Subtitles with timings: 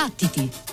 [0.00, 0.69] Battiti!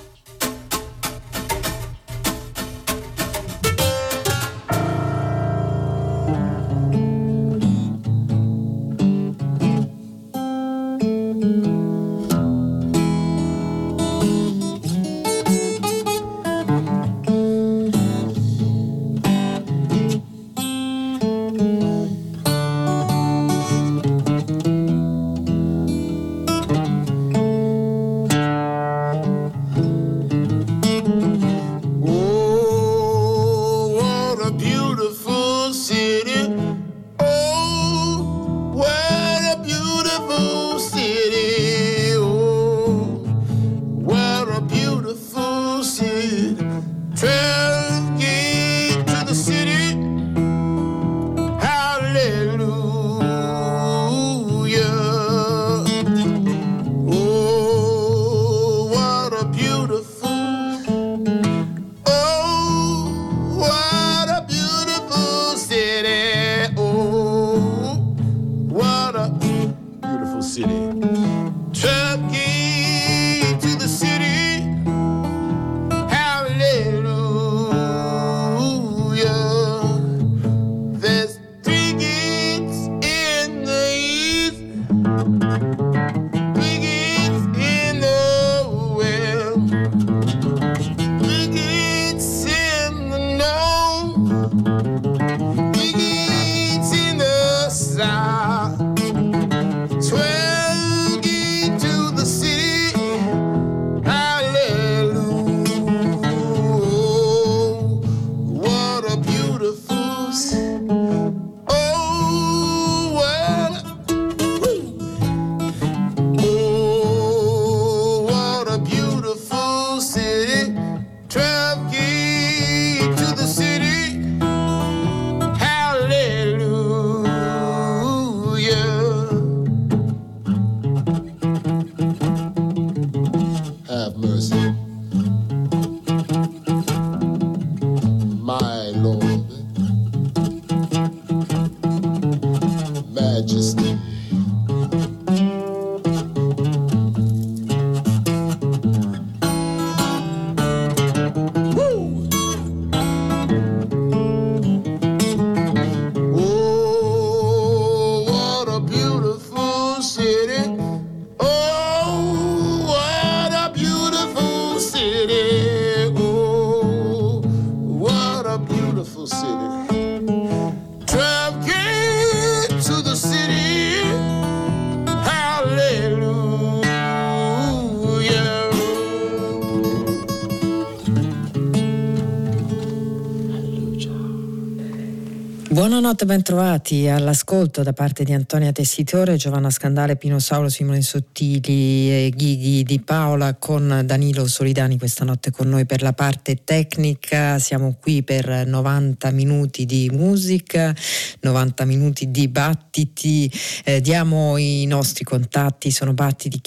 [185.97, 192.31] Buonanotte, bentrovati all'ascolto da parte di Antonia Tessitore, Giovanna Scandale, Pino Saulo, Simone Sottili e
[192.35, 197.57] Ghighi di Paola con Danilo Solidani questa notte con noi per la parte tecnica.
[197.57, 200.95] Siamo qui per 90 minuti di musica,
[201.39, 203.51] 90 minuti di battiti.
[203.83, 206.61] Eh, diamo i nostri contatti, sono battiti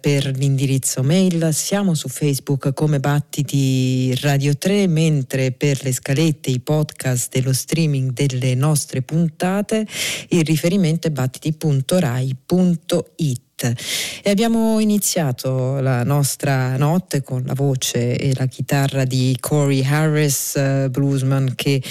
[0.00, 1.52] per l'indirizzo mail.
[1.52, 8.12] Siamo su Facebook come Battiti Radio 3, mentre per le scalette, i podcast dello streaming
[8.12, 9.84] delle nostre puntate,
[10.28, 12.34] il riferimento è battiti.rai.it
[13.58, 20.52] e abbiamo iniziato la nostra notte con la voce e la chitarra di Corey Harris,
[20.56, 21.82] uh, bluesman che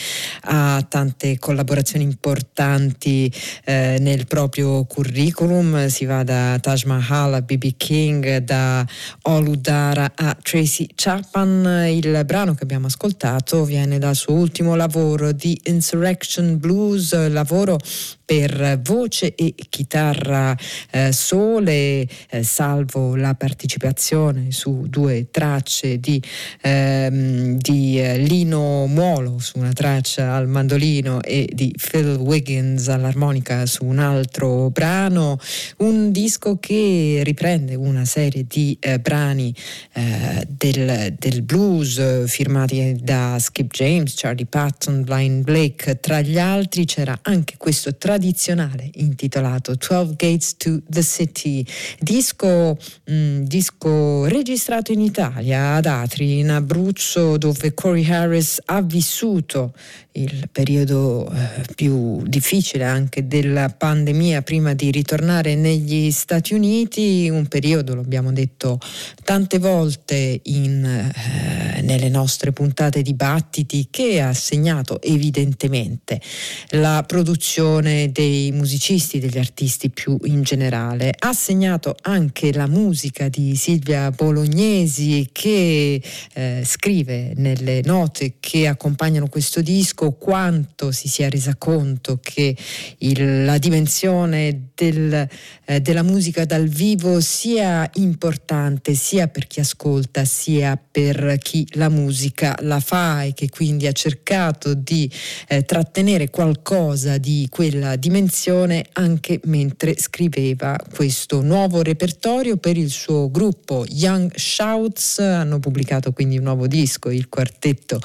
[0.41, 3.33] ha tante collaborazioni importanti
[3.63, 7.73] eh, nel proprio curriculum, si va da Taj Mahal a B.B.
[7.77, 8.85] King, da
[9.23, 11.87] Oludara a Tracy Chapman.
[11.89, 17.79] Il brano che abbiamo ascoltato viene dal suo ultimo lavoro di Insurrection Blues, lavoro
[18.25, 20.57] per voce e chitarra
[20.89, 26.21] eh, sole, eh, salvo la partecipazione su due tracce di,
[26.61, 33.65] ehm, di eh, Lino Muolo su una traccia al mandolino e di Phil Wiggins all'armonica
[33.67, 35.37] su un altro brano,
[35.77, 39.53] un disco che riprende una serie di eh, brani
[39.93, 46.85] eh, del, del, blues firmati da Skip James, Charlie Patton, Blind Blake, tra gli altri.
[46.85, 51.65] C'era anche questo tra tradizionale intitolato 12 Gates to the City,
[51.99, 58.81] disco, mh, mm, disco registrato in Italia ad Atri, in Abruzzo, dove Corey Harris ha
[58.81, 59.73] vissuto
[60.15, 67.47] il periodo eh, più difficile anche della pandemia prima di ritornare negli Stati Uniti, un
[67.47, 68.79] periodo, lo abbiamo detto
[69.23, 76.21] tante volte in, eh, nelle nostre puntate dibattiti, che ha segnato evidentemente
[76.69, 81.13] la produzione dei musicisti, degli artisti più in generale.
[81.17, 86.01] Ha segnato anche la musica di Silvia Bolognesi che
[86.33, 92.55] eh, scrive nelle note che accompagnano questo disco quanto si sia resa conto che
[92.99, 95.27] il, la dimensione del,
[95.65, 101.89] eh, della musica dal vivo sia importante sia per chi ascolta sia per chi la
[101.89, 105.09] musica la fa e che quindi ha cercato di
[105.47, 113.31] eh, trattenere qualcosa di quella dimensione anche mentre scriveva questo nuovo repertorio per il suo
[113.31, 115.19] gruppo Young Shouts.
[115.19, 117.99] Hanno pubblicato quindi un nuovo disco il quartetto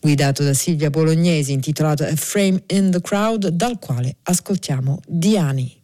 [0.00, 5.82] guidato da Silvia Bolognesi intitolato A Frame in the Crowd dal quale ascoltiamo Diani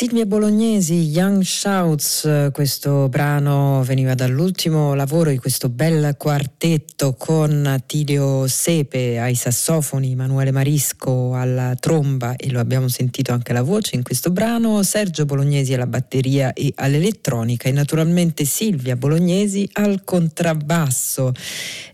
[0.00, 8.46] Silvia Bolognesi, Young Shouts, questo brano veniva dall'ultimo lavoro di questo bel quartetto con Attilio
[8.46, 14.02] Sepe ai sassofoni, Emanuele Marisco alla tromba e lo abbiamo sentito anche la voce in
[14.02, 21.30] questo brano, Sergio Bolognesi alla batteria e all'elettronica e naturalmente Silvia Bolognesi al contrabbasso.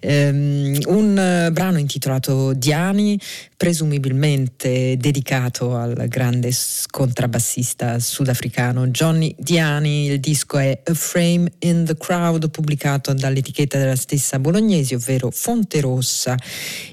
[0.03, 3.19] Um, un brano intitolato Diani,
[3.57, 6.53] presumibilmente dedicato al grande
[6.89, 10.07] contrabbassista sudafricano Johnny Diani.
[10.07, 15.81] Il disco è A Frame in the Crowd, pubblicato dall'etichetta della stessa Bolognesi, ovvero Fonte
[15.81, 16.37] Rossa.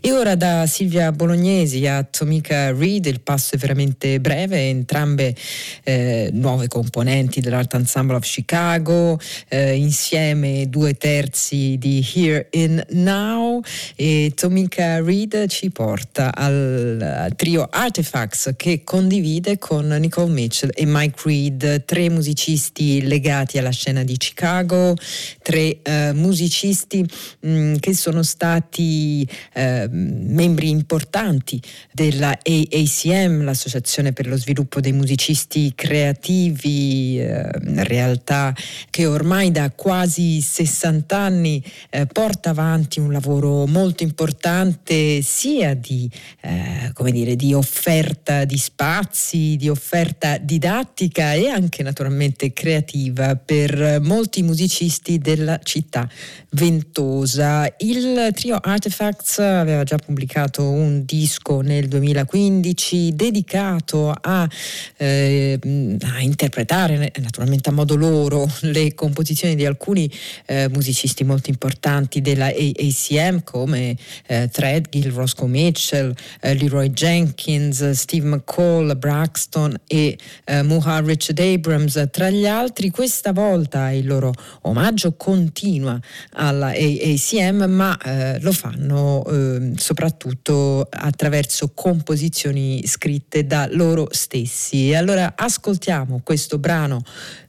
[0.02, 5.36] E ora da Silvia Bolognesi a Tomica Reed il passo è veramente breve, entrambe
[5.84, 13.62] eh, nuove componenti dell'Art Ensemble of Chicago, eh, insieme due terzi di Here in Now
[13.96, 21.22] e Tomica Reed ci porta al trio Artifacts che condivide con Nicole Mitchell e Mike
[21.26, 24.94] Reed, tre musicisti legati alla scena di Chicago,
[25.44, 27.02] tre eh, musicisti
[27.42, 34.94] mh, mm, che sono stati eh, membri importanti della AACM, l'Associazione per lo sviluppo dei
[34.94, 37.52] musicisti creativi, eh,
[37.84, 38.56] realtà
[38.90, 46.10] che ormai da quasi 60 anni eh, porta avanti un lavoro molto importante sia di,
[46.42, 54.42] eh, dire, di offerta di spazi, di offerta didattica, e anche naturalmente creativa per molti
[54.42, 56.08] musicisti della città
[56.52, 57.72] ventosa.
[57.78, 64.48] Il trio Artifacts aveva già pubblicato un disco nel 2015 dedicato a,
[64.98, 65.60] eh,
[66.02, 70.10] a interpretare naturalmente a modo loro le composizioni di alcuni
[70.46, 73.96] eh, musicisti molto importanti della ACM come
[74.28, 82.08] eh, Threadgill, Roscoe Mitchell, eh, Leroy Jenkins, Steve McCall, Braxton e eh, Muha Richard Abrams,
[82.12, 82.90] tra gli altri.
[82.90, 85.98] Questa volta il loro omaggio continua
[86.32, 94.90] alla ACM, ma eh, lo fanno eh, soprattutto attraverso composizioni scritte da loro stessi.
[94.90, 97.02] E allora ascoltiamo questo brano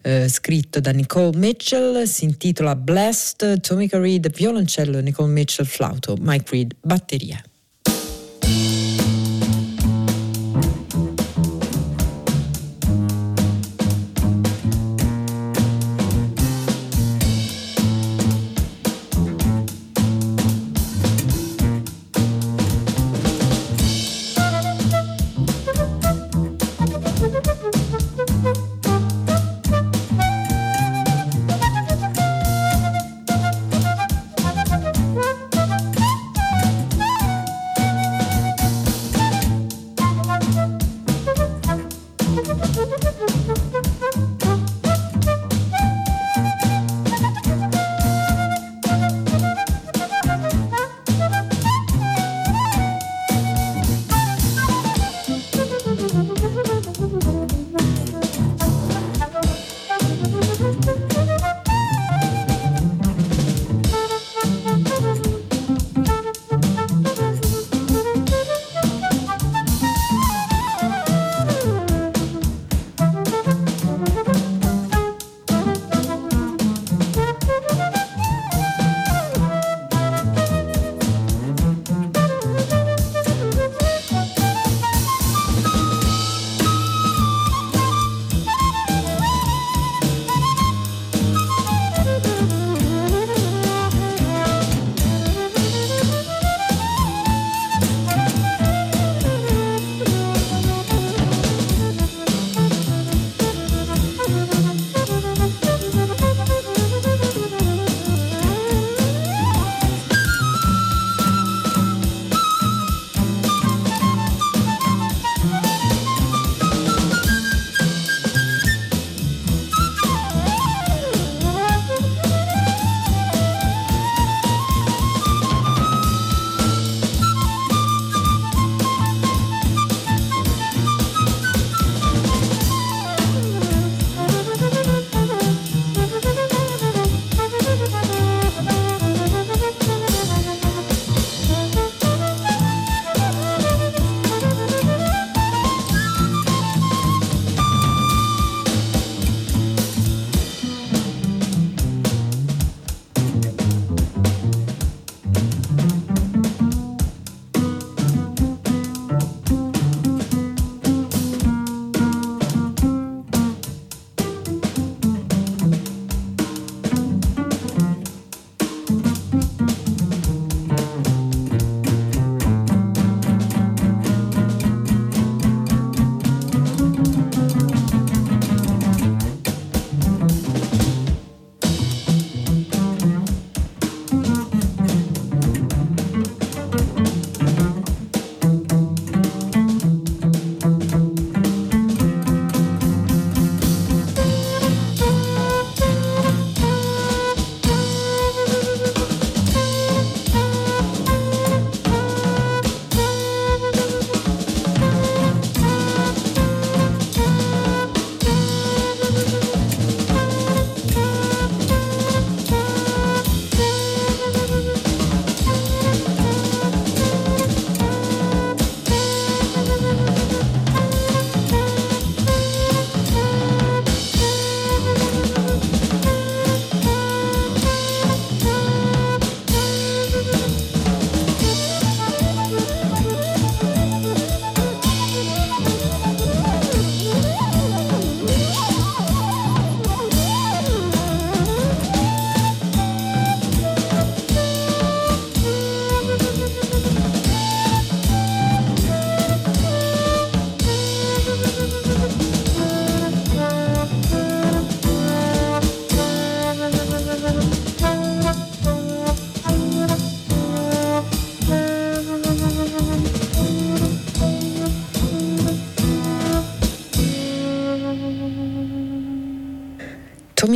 [0.03, 6.51] eh, scritto da Nicole Mitchell, si intitola Blessed, Tomica Reed, violoncello, Nicole Mitchell, flauto, Mike
[6.53, 7.43] Reed, batteria.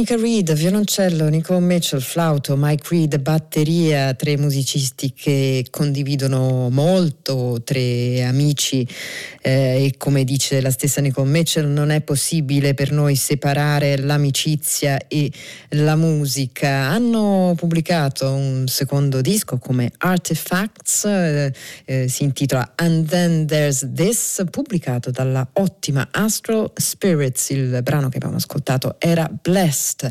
[0.09, 8.23] Tomica Reed, violoncello, Nicole Mitchell, flauto, Mike Reed, batteria, tre musicisti che condividono molto, tre
[8.23, 8.89] amici
[9.49, 14.99] eh, e come dice la stessa Nicole Mitchell non è possibile per noi separare l'amicizia
[15.09, 15.33] e
[15.71, 16.69] la musica.
[16.69, 21.55] Hanno pubblicato un secondo disco come Artifacts, eh,
[21.87, 27.49] eh, si intitola And Then There's This, pubblicato dalla ottima Astral Spirits.
[27.51, 30.11] Il brano che abbiamo ascoltato era Blessed.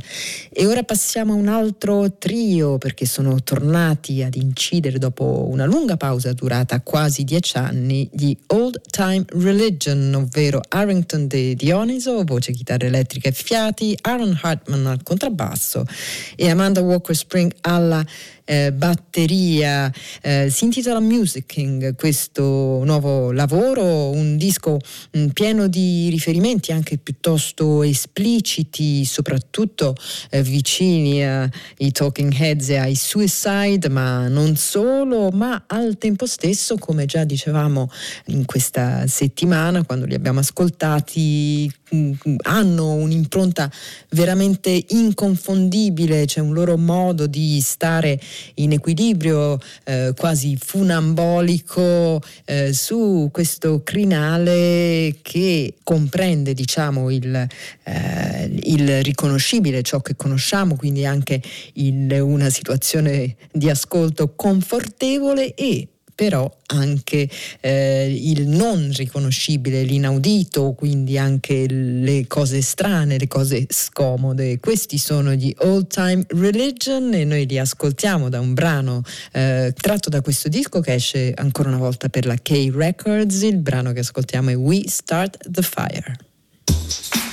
[0.51, 5.95] E ora passiamo a un altro trio perché sono tornati ad incidere dopo una lunga
[5.95, 12.85] pausa durata quasi dieci anni gli Old Time Religion, ovvero Harrington De Dioniso, voce chitarra
[12.85, 15.85] elettrica e fiati, Aaron Hartman al contrabbasso
[16.35, 18.05] e Amanda Walker Spring alla
[18.47, 19.91] eh, batteria.
[20.21, 24.79] Eh, si intitola Music questo nuovo lavoro, un disco
[25.11, 29.95] mh, mm, pieno di riferimenti anche piuttosto espliciti, soprattutto
[30.29, 36.77] eh, vicini ai Talking Heads e ai Suicide, ma non solo, ma al tempo stesso,
[36.77, 37.89] come già dicevamo
[38.27, 41.69] in questa settimana, quando li abbiamo ascoltati,
[42.43, 43.71] hanno un'impronta
[44.09, 48.19] veramente inconfondibile, c'è un loro modo di stare
[48.55, 57.47] in equilibrio eh, quasi funambolico eh, su questo crinale che comprende diciamo il,
[57.83, 61.41] eh, il riconoscibile, ciò che conosciamo, quindi anche
[61.73, 71.15] in una situazione di ascolto confortevole e però anche eh, il non riconoscibile, l'inaudito, quindi
[71.15, 74.59] anche le cose strane, le cose scomode.
[74.59, 80.09] Questi sono gli Old Time Religion e noi li ascoltiamo da un brano eh, tratto
[80.09, 83.43] da questo disco che esce ancora una volta per la K Records.
[83.43, 87.26] Il brano che ascoltiamo è We Start the Fire.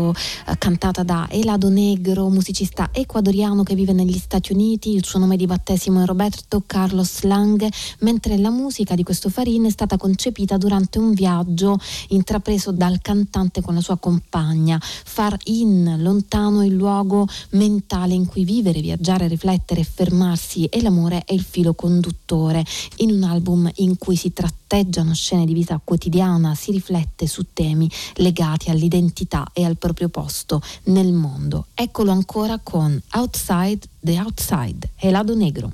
[0.00, 0.14] Ascoltato,
[0.46, 4.94] eh, cantata da Elado Negro, musicista ecuadoriano che vive negli Stati Uniti.
[4.94, 7.68] Il suo nome di battesimo è Roberto Carlos Lang,
[8.00, 13.60] mentre la musica di questo Farin è stata concepita durante un viaggio intrapreso dal cantante
[13.60, 14.78] con la sua compagna.
[14.80, 21.32] Far in, lontano il luogo mentale in cui vivere, viaggiare, riflettere, fermarsi e l'amore è
[21.32, 22.64] il filo conduttore.
[22.96, 24.32] In un album in cui si
[24.70, 30.62] tratteggiano scene di vita quotidiana, si riflette su temi legati all'identità e al proprio posto
[30.84, 31.66] nel mondo.
[31.74, 35.72] Eccolo ancora con Outside the Outside, Elado Negro.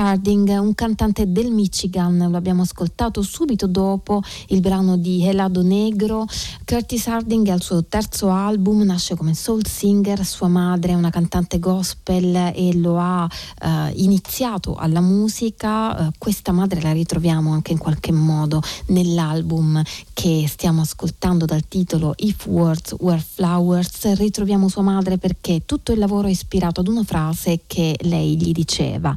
[0.00, 6.26] Harding, un cantante del Michigan, lo abbiamo ascoltato subito dopo il brano di Helado Negro.
[6.64, 11.10] Curtis Harding è al suo terzo album, nasce come soul singer, sua madre è una
[11.10, 13.28] cantante gospel e lo ha
[13.62, 16.08] eh, iniziato alla musica.
[16.08, 19.82] Eh, questa madre la ritroviamo anche in qualche modo nell'album
[20.14, 24.14] che stiamo ascoltando dal titolo If Words Were Flowers.
[24.14, 28.52] Ritroviamo sua madre perché tutto il lavoro è ispirato ad una frase che lei gli
[28.52, 29.14] diceva: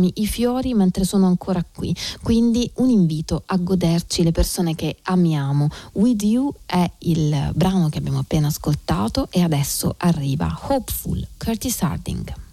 [0.00, 1.94] Regalami i fiori mentre sono ancora qui.
[2.22, 5.68] Quindi un invito a goderci le persone che amiamo.
[5.92, 12.49] With You è il brano che abbiamo appena ascoltato e adesso arriva Hopeful Curtis Harding.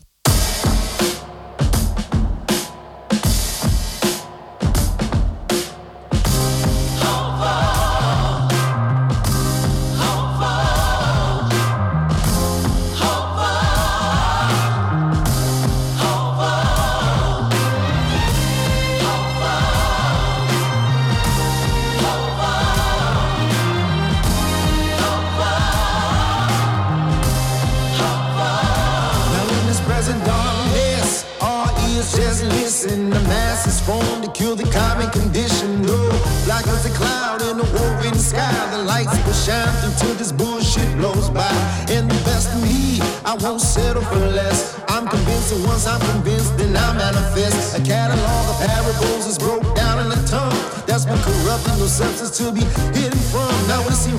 [47.87, 50.51] Catalog of parables is broke down in the tongue.
[50.85, 53.47] that's been corrupted, no substance to be hidden from.
[53.71, 54.11] Now we see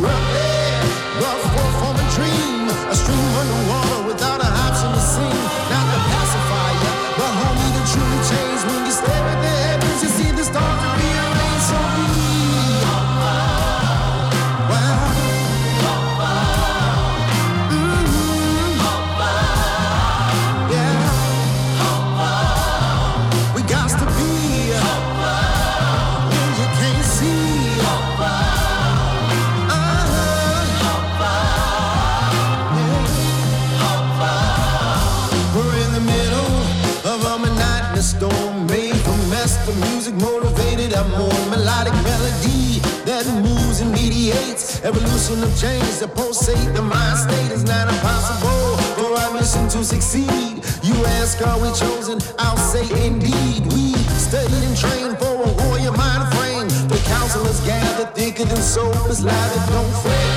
[44.28, 46.74] mediates evolution of change that pulsate.
[46.74, 50.62] The mind state is not impossible for our mission to succeed.
[50.82, 52.18] You ask, are we chosen?
[52.38, 53.64] I'll say indeed.
[53.72, 56.68] We studied and trained for a warrior mind frame.
[56.88, 60.28] The counselors gather thicker than soap is and don't fret.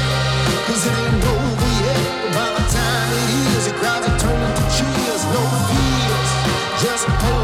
[0.68, 2.04] Cause it ain't over yet.
[2.36, 5.24] By the time it is, the crowds are turning to cheers.
[5.36, 6.30] No fears.
[6.84, 7.41] Just hold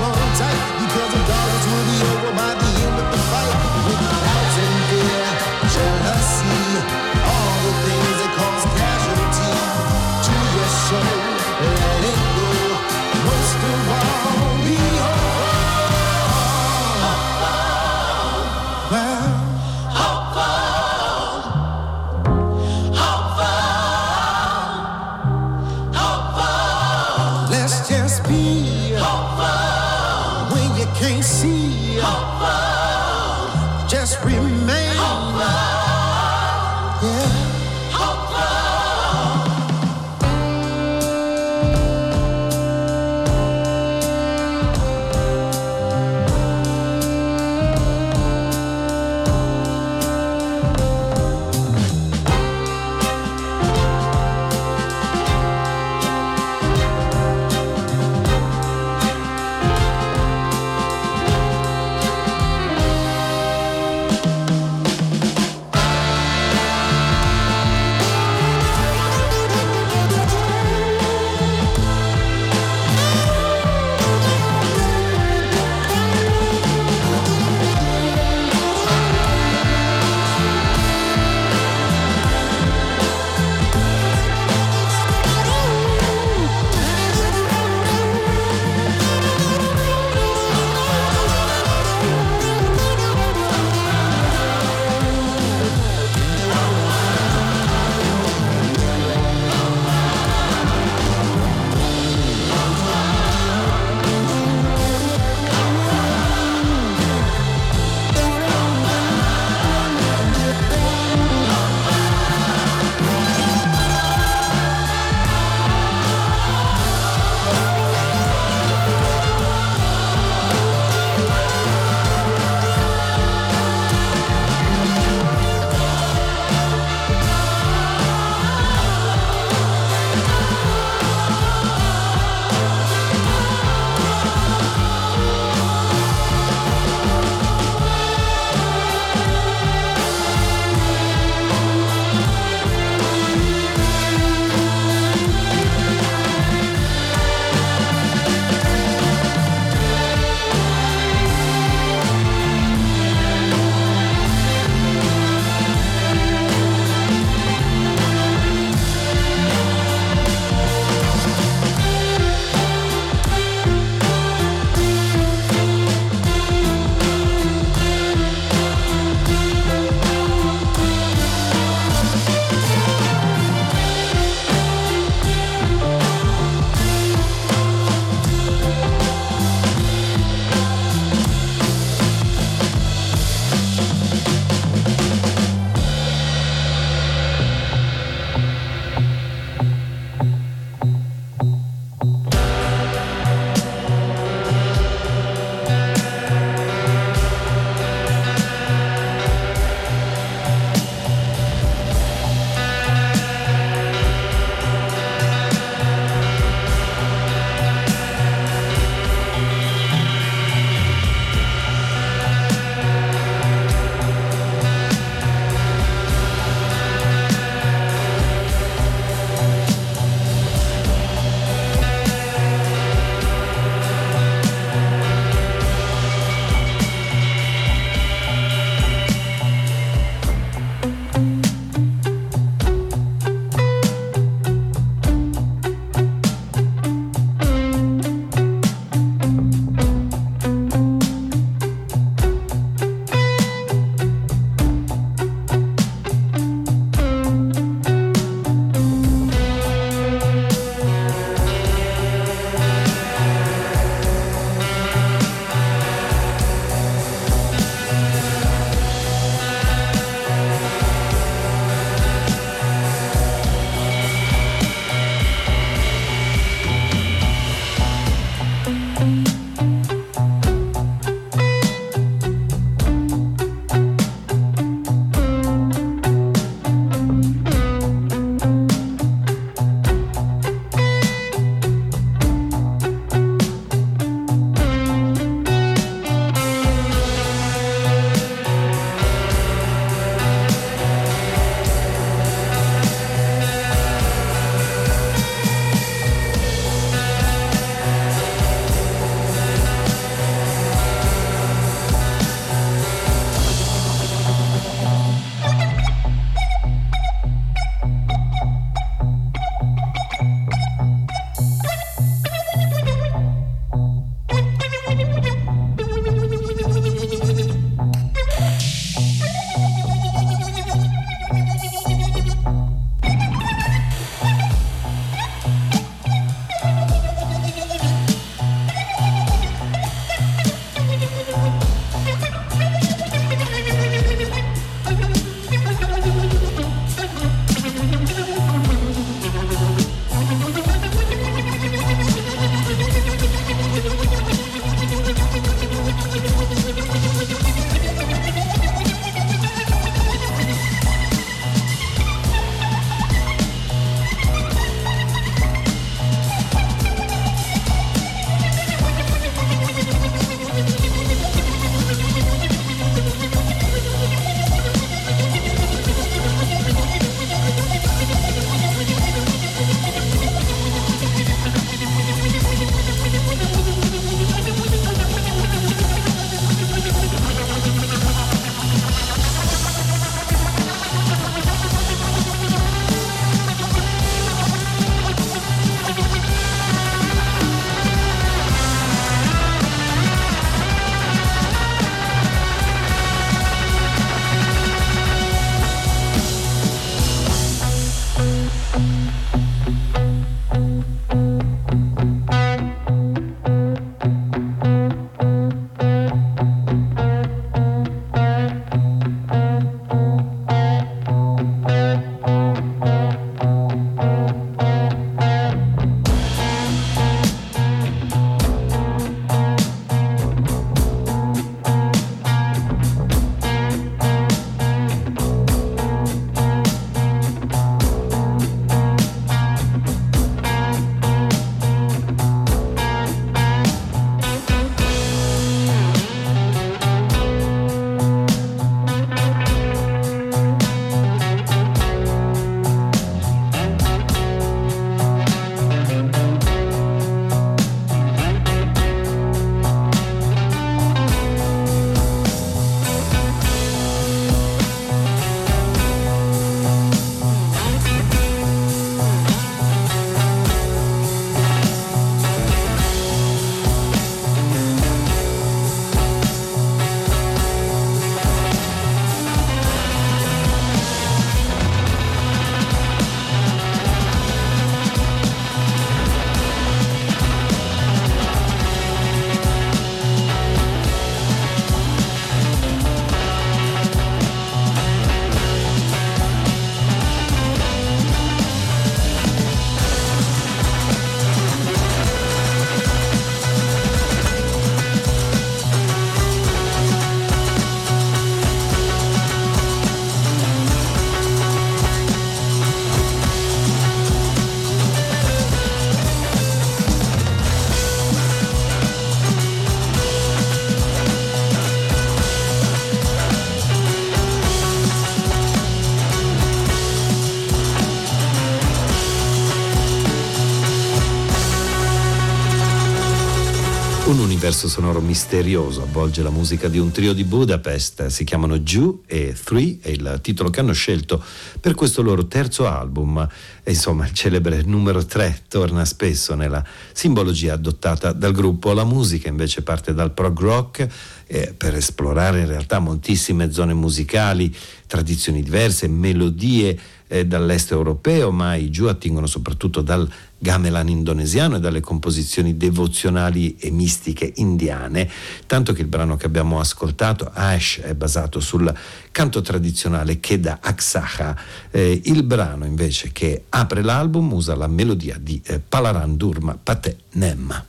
[524.68, 529.36] universo sonoro misterioso avvolge la musica di un trio di Budapest, si chiamano Jew e
[529.42, 531.24] Three, è il titolo che hanno scelto
[531.60, 533.28] per questo loro terzo album.
[533.64, 538.74] E insomma, il celebre numero 3 torna spesso nella simbologia adottata dal gruppo.
[538.74, 540.88] La musica invece parte dal prog rock
[541.28, 544.54] eh, per esplorare in realtà moltissime zone musicali,
[544.86, 546.78] tradizioni diverse, melodie
[547.08, 553.56] eh, dall'est europeo, ma i Jew attingono soprattutto dal gamelan indonesiano e dalle composizioni devozionali
[553.58, 555.10] e mistiche indiane,
[555.48, 558.72] tanto che il brano che abbiamo ascoltato, Ash, è basato sul
[559.12, 561.36] canto tradizionale Keda Aksaha.
[561.72, 566.98] Eh, il brano invece che apre l'album usa la melodia di eh, Palaran Durma Pate
[567.14, 567.66] Nemma.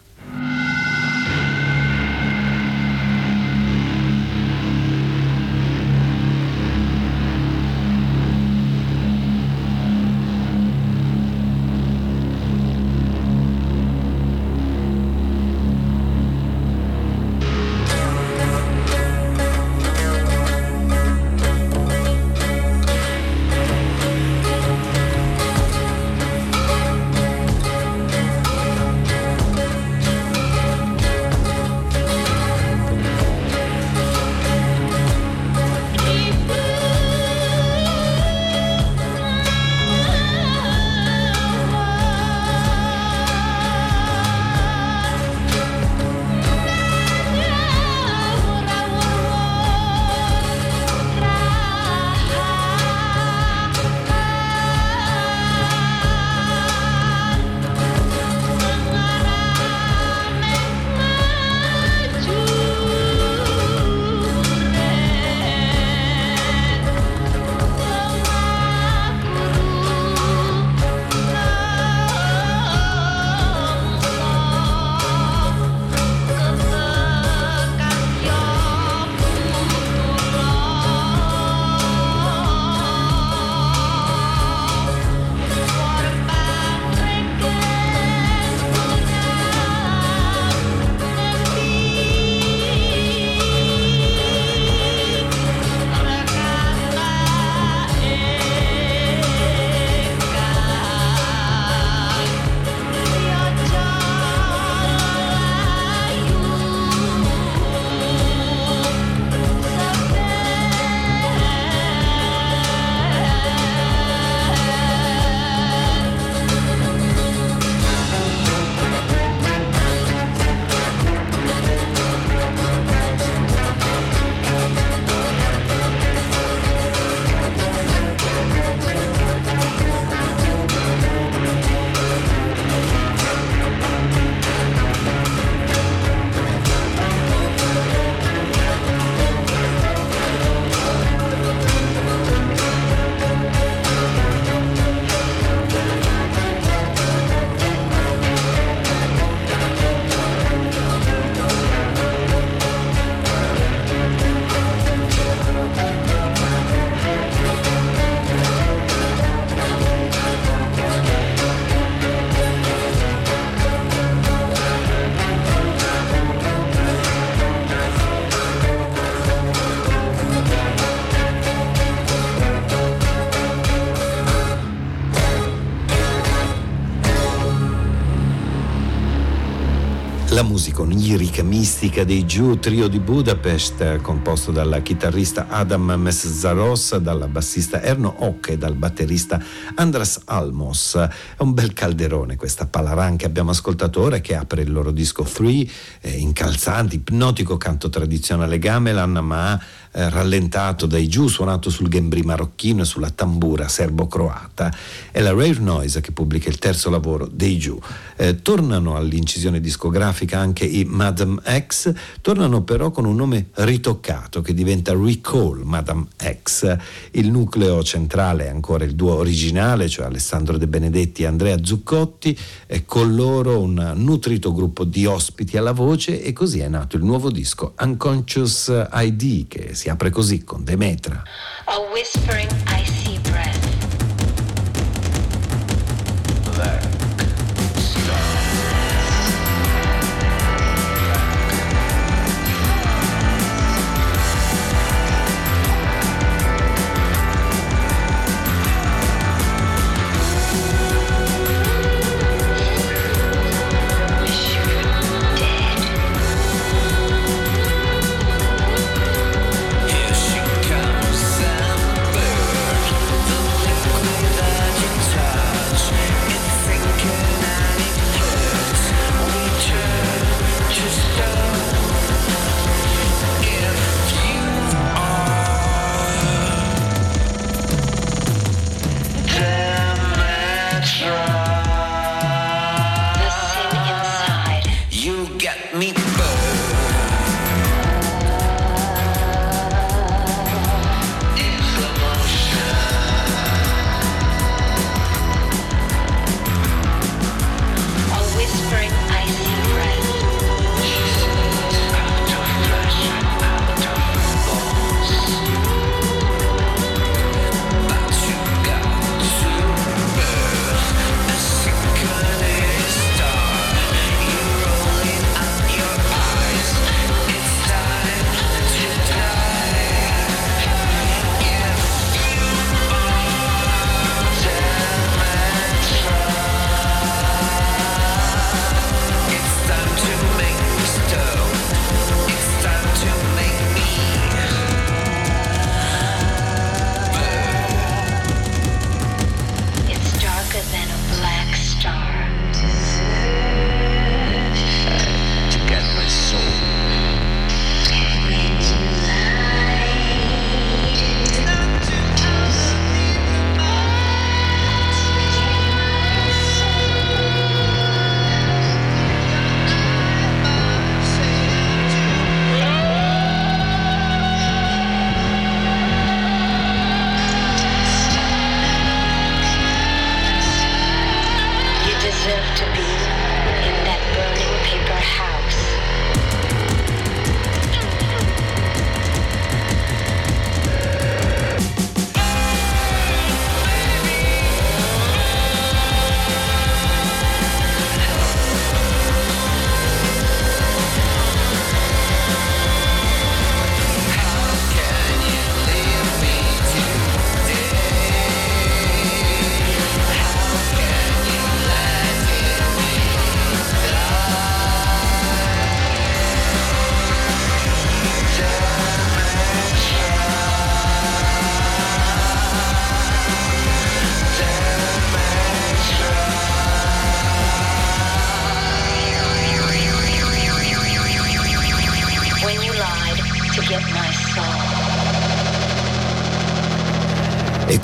[180.38, 187.26] La musica onirica, mistica dei Giù, trio di Budapest, composto dal chitarrista Adam Meszaros, dalla
[187.26, 189.42] bassista Erno Ock e dal batterista
[189.74, 190.94] Andras Almos.
[190.94, 195.24] È un bel calderone questa palaran che abbiamo ascoltato ora che apre il loro disco
[195.24, 195.68] Three,
[196.02, 199.60] eh, incalzante, ipnotico canto tradizionale gamelan, ma
[199.92, 204.72] eh, rallentato dai giù, suonato sul gembri marocchino e sulla tambura serbo-croata.
[205.10, 207.78] È la Rare Noise che pubblica il terzo lavoro dei giù.
[208.16, 214.54] Eh, tornano all'incisione discografica anche i Madame X, tornano però con un nome ritoccato che
[214.54, 216.06] diventa Recall Madame
[216.42, 216.76] X.
[217.12, 222.36] Il nucleo centrale è ancora il duo originale, cioè Alessandro De Benedetti e Andrea Zuccotti,
[222.66, 227.04] e con loro un nutrito gruppo di ospiti alla voce e così è nato il
[227.04, 231.22] nuovo disco Unconscious ID che si apre così con Demetra.
[231.66, 233.17] A whispering icy breath.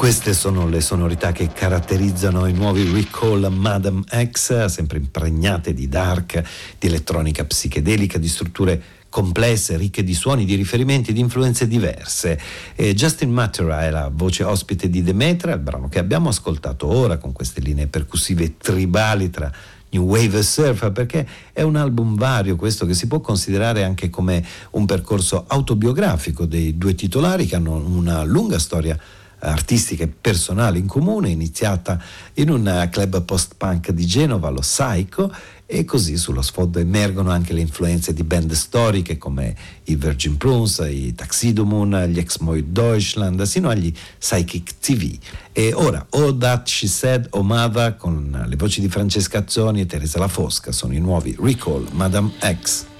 [0.05, 6.43] Queste sono le sonorità che caratterizzano i nuovi Recall Madame X, sempre impregnate di dark,
[6.79, 12.39] di elettronica psichedelica, di strutture complesse, ricche di suoni, di riferimenti, di influenze diverse.
[12.75, 17.17] E Justin Matera è la voce ospite di Demetra, il brano che abbiamo ascoltato ora
[17.17, 19.51] con queste linee percussive tribali tra
[19.89, 24.11] New Wave e Surf, perché è un album vario questo che si può considerare anche
[24.11, 29.01] come un percorso autobiografico dei due titolari che hanno una lunga storia
[29.45, 32.01] artistiche personali in comune, iniziata
[32.35, 35.33] in un club post-punk di Genova, lo Psycho,
[35.67, 40.85] e così sullo sfondo emergono anche le influenze di band storiche come i Virgin Prunes,
[40.89, 45.17] i Taxidomun, gli Ex-Moid Deutschland, sino agli Psychic TV.
[45.53, 50.19] E ora Oh That She Said Omava con le voci di Francesca Azzoni e Teresa
[50.19, 52.93] La Fosca sono i nuovi Recall Madame X.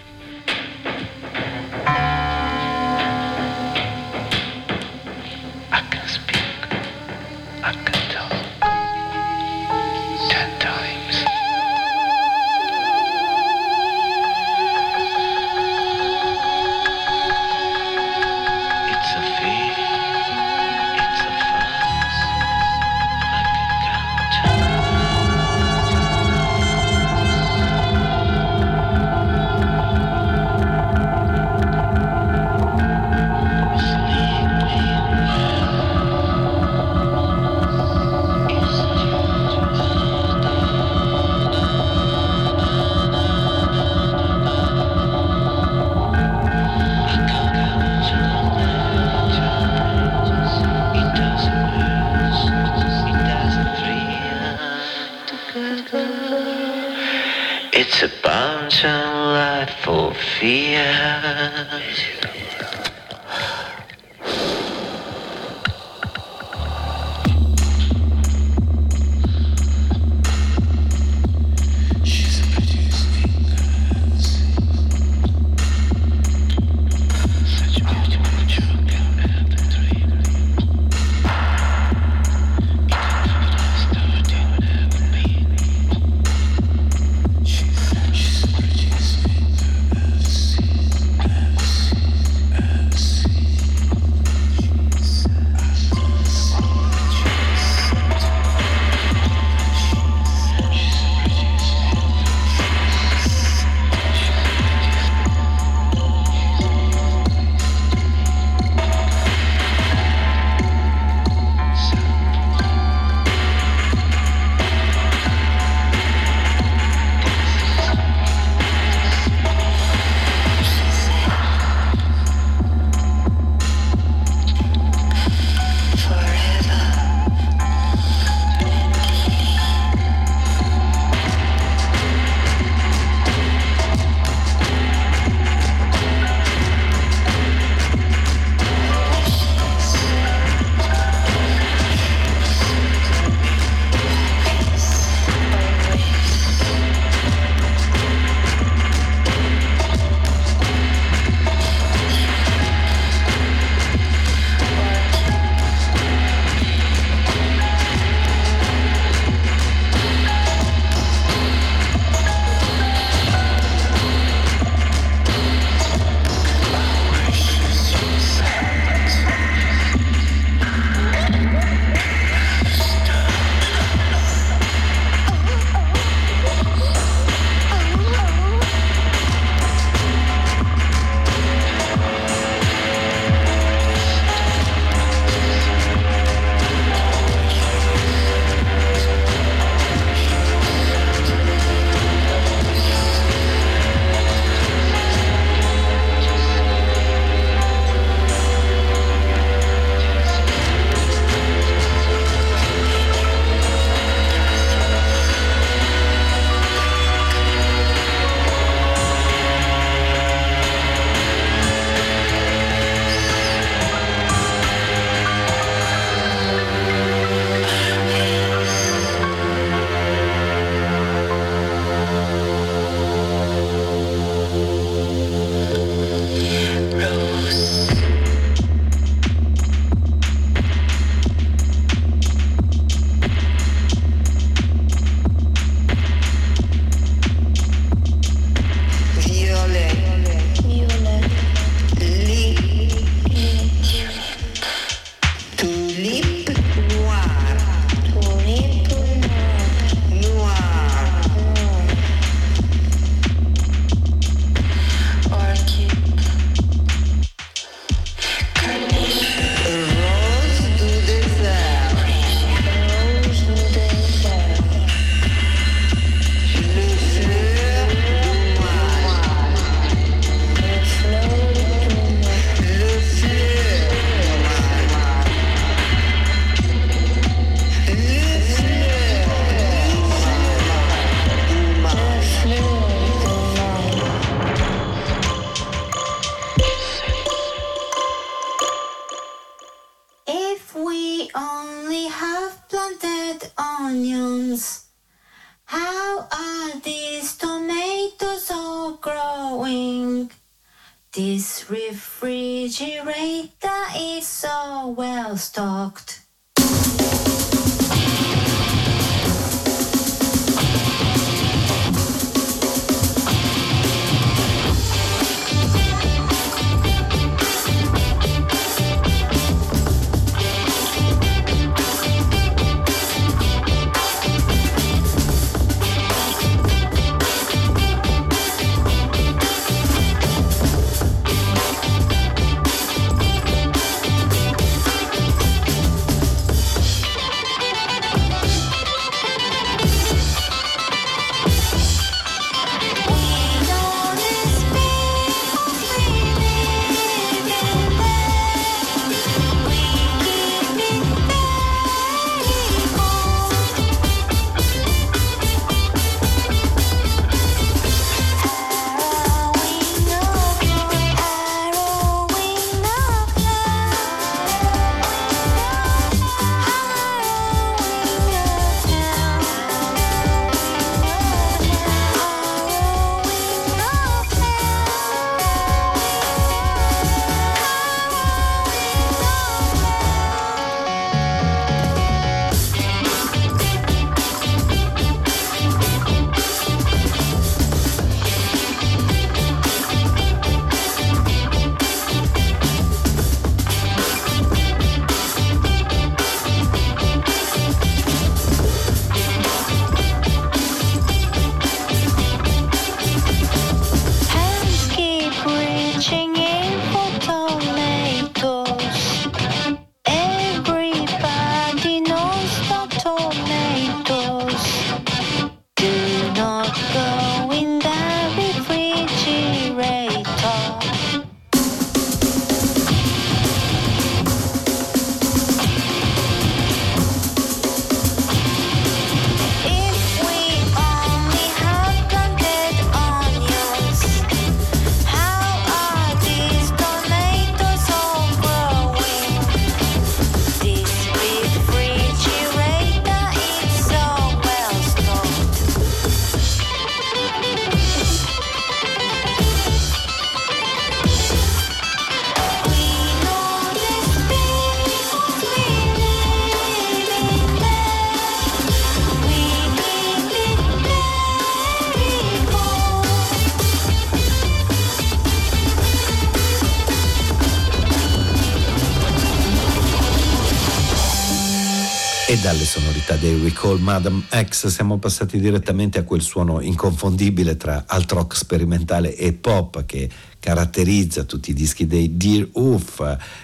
[472.45, 473.79] dalle sonorità dei Recall.
[473.79, 479.87] Madam X siamo passati direttamente a quel suono inconfondibile tra alt rock sperimentale e pop
[479.87, 480.11] che
[480.41, 483.01] caratterizza tutti i dischi dei Dear Oof,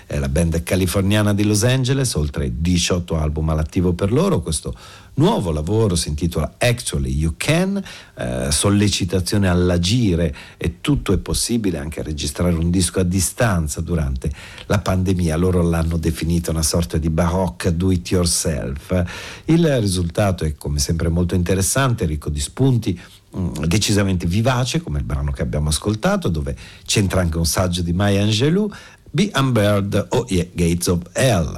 [0.06, 4.74] eh, la band californiana di Los Angeles, oltre 18 album all'attivo per loro, questo
[5.20, 7.82] nuovo lavoro si intitola Actually You Can,
[8.16, 14.32] eh, sollecitazione all'agire e tutto è possibile anche registrare un disco a distanza durante
[14.66, 19.04] la pandemia, loro l'hanno definito una sorta di barocca do it yourself.
[19.44, 23.00] Il risultato è come sempre molto interessante, ricco di spunti,
[23.36, 27.92] Mm, decisamente vivace come il brano che abbiamo ascoltato dove c'entra anche un saggio di
[27.92, 28.68] Maya Angelou
[29.12, 31.54] Be Unbird o yeah, Gates of Hell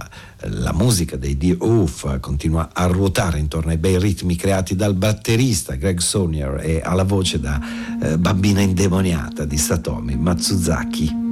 [0.46, 5.74] la musica dei Dear Oof continua a ruotare intorno ai bei ritmi creati dal batterista
[5.74, 7.60] Greg Sonier e alla voce da
[8.02, 11.31] eh, bambina indemoniata di Satomi Matsuzaki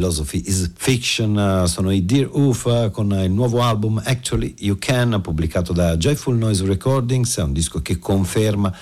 [0.00, 5.74] Philosophy is Fiction, sono i Dear Oof con il nuovo album Actually You Can, pubblicato
[5.74, 8.74] da Joyful Noise Recordings, è un disco che conferma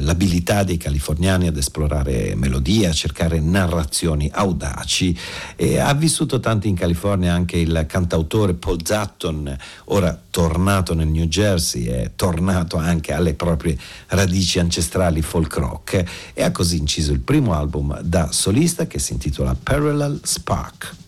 [0.00, 5.16] l'abilità dei californiani ad esplorare melodie, a cercare narrazioni audaci.
[5.56, 9.56] E ha vissuto tanto in California anche il cantautore Paul Zatton,
[9.86, 13.76] ora tornato nel New Jersey, è tornato anche alle proprie
[14.08, 19.12] radici ancestrali folk rock e ha così inciso il primo album da solista che si
[19.12, 21.02] intitola Parallel Spark.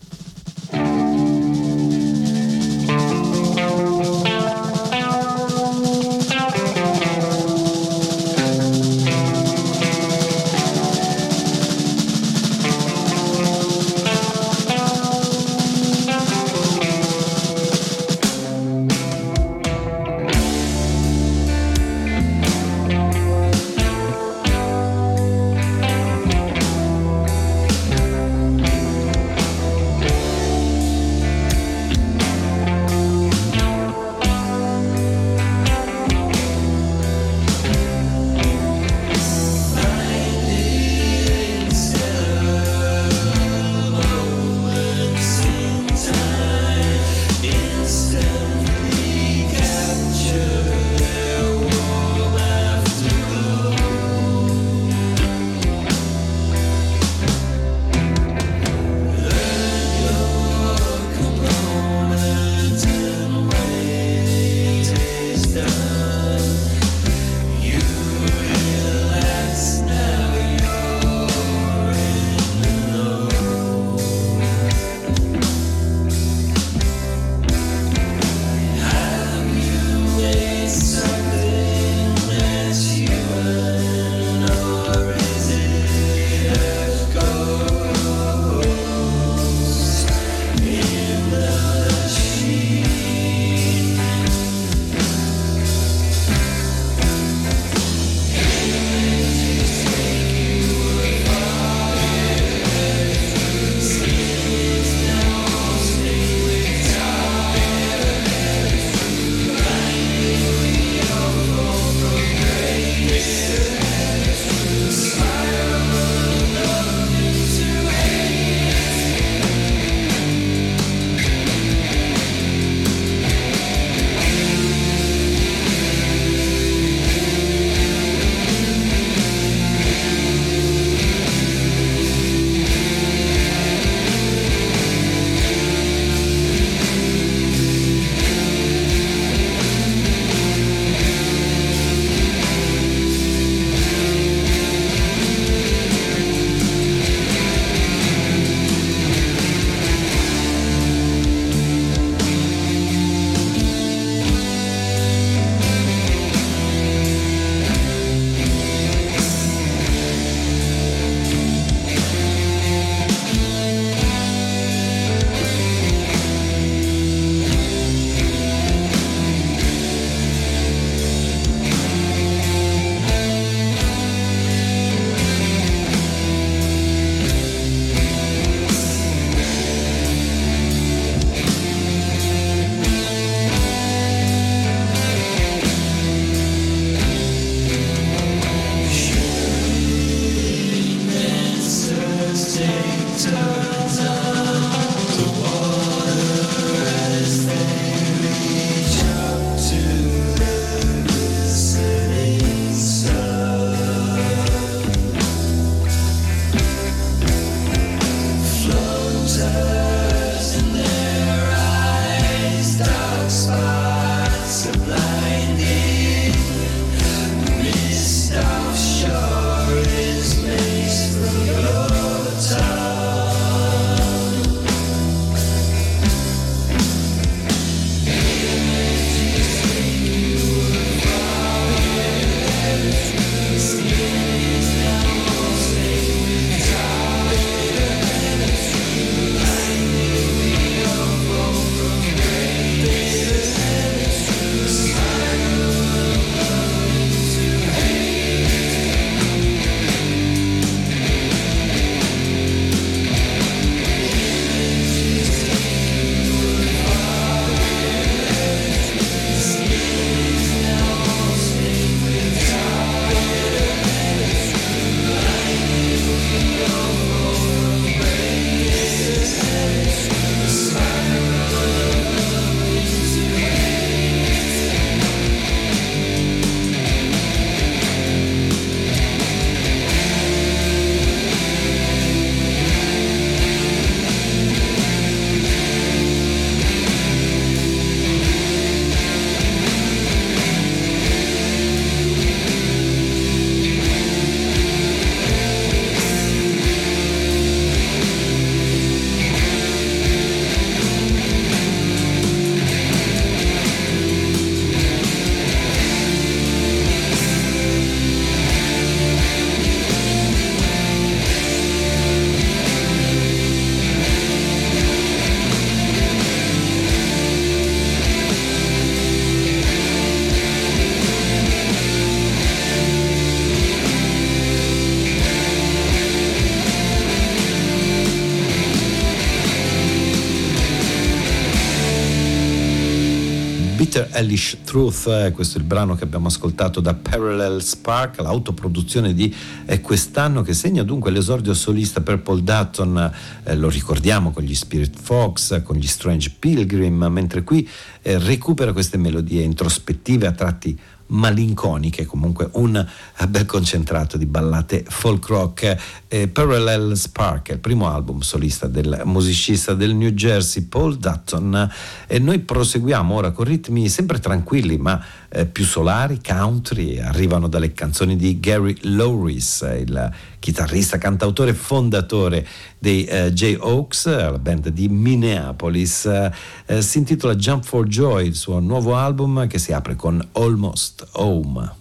[334.17, 339.31] Hellish Truth, eh, questo è il brano che abbiamo ascoltato da Parallel Spark, l'autoproduzione di
[339.65, 343.11] eh, quest'anno che segna dunque l'esordio solista per Paul Dutton,
[343.43, 347.69] eh, lo ricordiamo con gli Spirit Fox, con gli Strange Pilgrim, mentre qui
[348.01, 350.75] eh, recupera queste melodie introspettive a tratti
[351.07, 355.77] malinconiche, comunque un eh, bel concentrato di ballate folk rock.
[356.07, 361.69] Eh, Parallel Spark, il primo album solista del musicista del New Jersey Paul Dutton
[362.07, 367.73] e noi proseguiamo ora con ritmi sempre tranquilli ma eh, più solari, country, arrivano dalle
[367.73, 370.11] canzoni di Gary Lowris, il
[370.47, 372.47] chitarrista, cantautore fondatore
[372.77, 376.05] dei eh, J-Oaks, la band di Minneapolis.
[376.05, 381.05] Eh, si intitola Jump for Joy, il suo nuovo album che si apre con Almost
[381.13, 381.75] Home.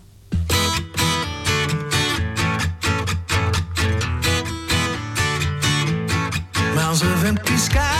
[6.74, 7.95] Miles of empty skies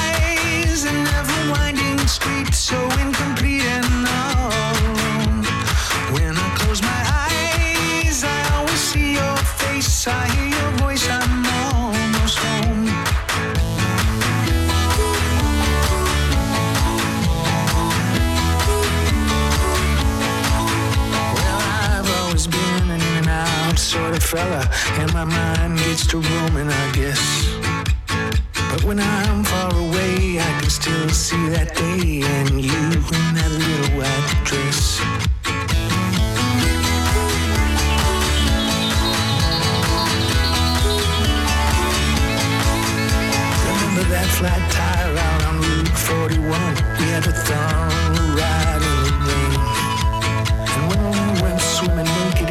[24.37, 24.63] fella,
[25.01, 27.23] and my mind gets to roaming, I guess.
[28.71, 32.83] But when I'm far away, I can still see that day and you
[33.19, 35.01] in that little white dress.
[43.71, 46.41] Remember that flat tire out on Route 41?
[46.99, 49.61] We had a thorn ride in the rain.
[50.75, 51.01] And when
[51.37, 52.51] we went swimming naked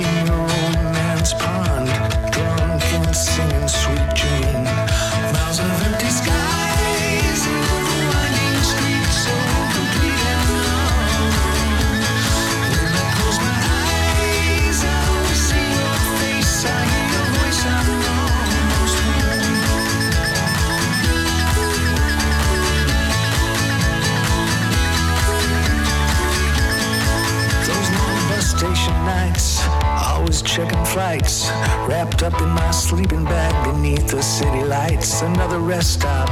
[30.56, 31.50] checking flights,
[31.86, 35.22] wrapped up in my sleeping bag beneath the city lights.
[35.22, 36.30] Another rest stop,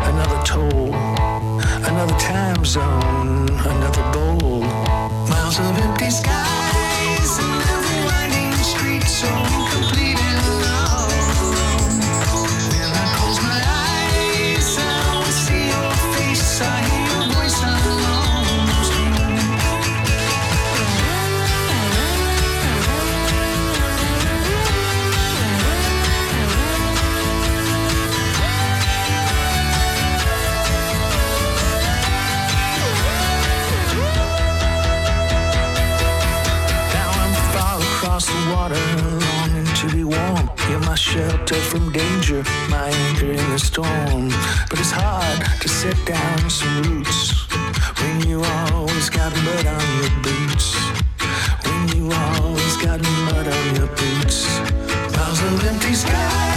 [0.00, 0.94] another toll,
[1.84, 4.62] another time zone, another bowl.
[5.28, 6.49] Miles of empty skies
[41.50, 44.28] shelter from danger, my anchor in the storm.
[44.68, 47.48] But it's hard to set down some roots
[48.00, 50.74] when you always got mud on your boots.
[51.64, 54.60] When you always got mud on your boots.
[55.16, 56.49] Miles of empty skies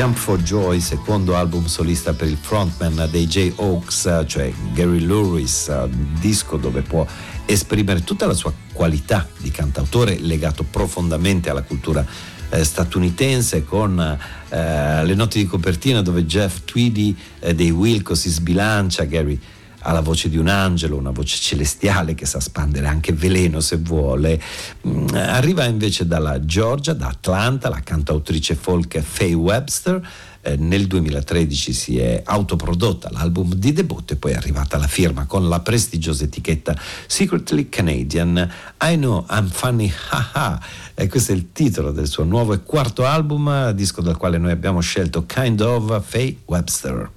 [0.00, 6.16] Jump for Joy, secondo album solista per il frontman dei J-Oaks, cioè Gary Lewis, un
[6.18, 7.06] disco dove può
[7.44, 12.02] esprimere tutta la sua qualità di cantautore legato profondamente alla cultura
[12.48, 14.00] eh, statunitense con
[14.48, 19.38] eh, le note di copertina dove Jeff Tweedy eh, dei Wilco si sbilancia, Gary
[19.82, 23.76] ha la voce di un angelo, una voce celestiale che sa spandere anche veleno se
[23.76, 24.40] vuole.
[24.86, 30.08] Mm, Arriva invece dalla Georgia, da Atlanta, la cantautrice folk Faye Webster.
[30.42, 35.26] Eh, nel 2013 si è autoprodotta l'album di debutto e poi è arrivata la firma
[35.26, 36.74] con la prestigiosa etichetta
[37.06, 38.50] Secretly Canadian
[38.80, 40.58] I Know I'm Funny Haha
[40.94, 44.50] e questo è il titolo del suo nuovo e quarto album, disco dal quale noi
[44.50, 47.10] abbiamo scelto Kind of Faye Webster.